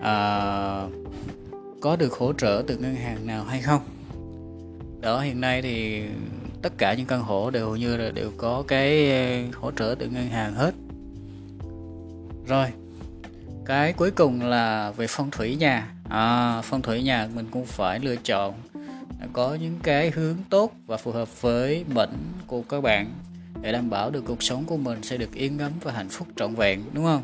à, 0.00 0.86
có 1.80 1.96
được 1.96 2.12
hỗ 2.12 2.32
trợ 2.32 2.62
từ 2.66 2.76
ngân 2.76 2.94
hàng 2.94 3.26
nào 3.26 3.44
hay 3.44 3.62
không. 3.62 3.80
Đó 5.00 5.20
hiện 5.20 5.40
nay 5.40 5.62
thì 5.62 6.02
tất 6.62 6.72
cả 6.78 6.94
những 6.94 7.06
căn 7.06 7.22
hộ 7.22 7.50
đều 7.50 7.76
như 7.76 7.96
là 7.96 8.10
đều 8.10 8.30
có 8.36 8.64
cái 8.68 9.10
ờ, 9.10 9.42
hỗ 9.60 9.70
trợ 9.70 9.94
từ 9.98 10.08
ngân 10.08 10.28
hàng 10.28 10.54
hết. 10.54 10.74
Rồi 12.46 12.66
cái 13.66 13.92
cuối 13.92 14.10
cùng 14.10 14.42
là 14.42 14.90
về 14.90 15.06
phong 15.08 15.30
thủy 15.30 15.56
nhà 15.56 15.88
à, 16.08 16.60
phong 16.62 16.82
thủy 16.82 17.02
nhà 17.02 17.28
mình 17.34 17.46
cũng 17.50 17.66
phải 17.66 18.00
lựa 18.00 18.16
chọn 18.16 18.54
có 19.32 19.54
những 19.54 19.78
cái 19.82 20.10
hướng 20.10 20.36
tốt 20.50 20.72
và 20.86 20.96
phù 20.96 21.12
hợp 21.12 21.42
với 21.42 21.84
mệnh 21.94 22.16
của 22.46 22.62
các 22.62 22.80
bạn 22.80 23.10
để 23.62 23.72
đảm 23.72 23.90
bảo 23.90 24.10
được 24.10 24.24
cuộc 24.26 24.42
sống 24.42 24.64
của 24.64 24.76
mình 24.76 25.02
sẽ 25.02 25.16
được 25.16 25.34
yên 25.34 25.58
ấm 25.58 25.72
và 25.82 25.92
hạnh 25.92 26.08
phúc 26.08 26.28
trọn 26.36 26.54
vẹn 26.54 26.82
đúng 26.92 27.04
không? 27.04 27.22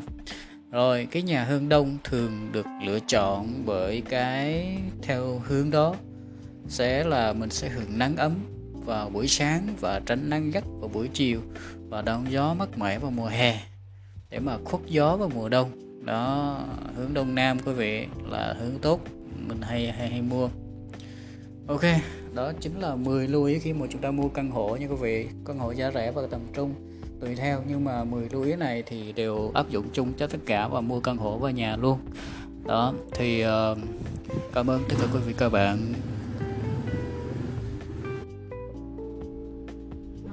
Rồi 0.71 1.07
cái 1.11 1.21
nhà 1.21 1.43
hướng 1.43 1.69
đông 1.69 1.97
thường 2.03 2.49
được 2.51 2.65
lựa 2.85 2.99
chọn 2.99 3.63
bởi 3.65 4.01
cái 4.01 4.77
theo 5.01 5.41
hướng 5.45 5.71
đó 5.71 5.95
sẽ 6.67 7.03
là 7.03 7.33
mình 7.33 7.49
sẽ 7.49 7.69
hưởng 7.69 7.97
nắng 7.97 8.15
ấm 8.17 8.35
vào 8.73 9.09
buổi 9.09 9.27
sáng 9.27 9.67
và 9.79 10.01
tránh 10.05 10.29
nắng 10.29 10.51
gắt 10.51 10.63
vào 10.79 10.89
buổi 10.93 11.09
chiều 11.13 11.41
và 11.89 12.01
đón 12.01 12.31
gió 12.31 12.53
mát 12.53 12.77
mẻ 12.77 12.99
vào 12.99 13.11
mùa 13.11 13.27
hè 13.27 13.59
để 14.29 14.39
mà 14.39 14.57
khuất 14.65 14.81
gió 14.87 15.15
vào 15.15 15.31
mùa 15.35 15.49
đông 15.49 15.92
đó 16.05 16.59
hướng 16.95 17.13
đông 17.13 17.35
nam 17.35 17.57
quý 17.65 17.73
vị 17.73 18.07
là 18.29 18.55
hướng 18.59 18.79
tốt 18.81 19.01
mình 19.47 19.61
hay 19.61 19.91
hay 19.91 20.09
hay 20.09 20.21
mua. 20.21 20.49
Ok 21.67 21.83
đó 22.33 22.51
chính 22.59 22.79
là 22.79 22.95
10 22.95 23.27
lưu 23.27 23.43
ý 23.43 23.59
khi 23.59 23.73
mà 23.73 23.85
chúng 23.89 24.01
ta 24.01 24.11
mua 24.11 24.29
căn 24.29 24.51
hộ 24.51 24.75
nha 24.75 24.87
quý 24.87 24.95
vị. 25.01 25.27
Căn 25.45 25.59
hộ 25.59 25.71
giá 25.71 25.91
rẻ 25.91 26.11
và 26.11 26.21
tầm 26.31 26.41
trung 26.53 26.73
tùy 27.21 27.35
theo. 27.35 27.61
Nhưng 27.67 27.83
mà 27.83 28.03
10 28.03 28.29
lưu 28.31 28.43
ý 28.43 28.55
này 28.55 28.83
thì 28.85 29.11
đều 29.11 29.51
áp 29.53 29.69
dụng 29.69 29.85
chung 29.93 30.13
cho 30.17 30.27
tất 30.27 30.37
cả 30.45 30.67
và 30.67 30.81
mua 30.81 30.99
căn 30.99 31.17
hộ 31.17 31.37
và 31.37 31.51
nhà 31.51 31.75
luôn. 31.75 31.99
Đó 32.65 32.93
thì 33.13 33.45
uh, 33.45 33.77
cảm 34.53 34.69
ơn 34.69 34.83
tất 34.89 34.95
cả 34.99 35.07
quý 35.13 35.19
vị 35.27 35.33
các 35.37 35.49
bạn. 35.49 35.93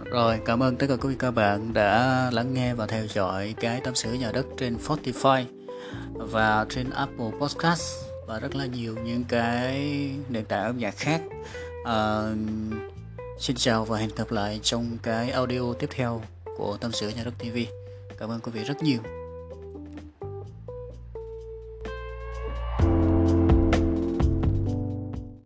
Rồi, 0.05 0.39
cảm 0.45 0.63
ơn 0.63 0.77
tất 0.77 0.87
cả 0.89 0.97
quý 0.97 1.09
vị 1.09 1.17
các 1.19 1.31
bạn 1.31 1.73
đã 1.73 2.29
lắng 2.33 2.55
nghe 2.55 2.75
và 2.75 2.87
theo 2.87 3.07
dõi 3.07 3.55
cái 3.61 3.81
tâm 3.85 3.95
sự 3.95 4.13
nhà 4.13 4.33
đất 4.33 4.47
trên 4.57 4.77
Spotify 4.77 5.45
và 6.31 6.67
trên 6.71 6.91
Apple 6.91 7.31
Podcast 7.41 8.05
và 8.27 8.39
rất 8.39 8.55
là 8.55 8.67
nhiều 8.67 8.97
những 9.05 9.25
cái 9.29 9.81
nền 10.29 10.45
tảng 10.45 10.65
âm 10.65 10.79
nhạc 10.79 10.95
khác. 10.97 11.21
À, 11.85 12.23
xin 13.39 13.57
chào 13.57 13.85
và 13.85 13.99
hẹn 13.99 14.11
gặp 14.17 14.33
lại 14.33 14.61
trong 14.63 14.99
cái 15.03 15.31
audio 15.31 15.73
tiếp 15.79 15.89
theo 15.91 16.23
của 16.57 16.77
tâm 16.77 16.93
sự 16.93 17.09
nhà 17.09 17.25
đất 17.25 17.35
TV. 17.39 17.59
Cảm 18.19 18.31
ơn 18.31 18.41
quý 18.41 18.53
vị 18.53 18.65
rất 18.65 18.83
nhiều. 18.83 19.20